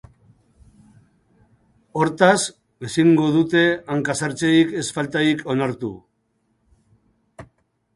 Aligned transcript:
Hortaz, 1.99 2.39
ezingo 2.89 3.29
dute 3.37 3.63
hanka-sartzerik 3.97 4.77
ez 4.81 4.87
faltarik 4.99 5.49
onartu. 5.57 5.95